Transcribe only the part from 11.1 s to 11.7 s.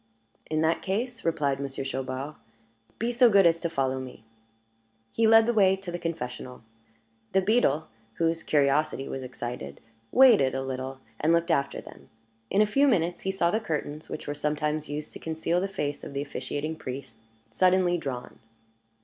and looked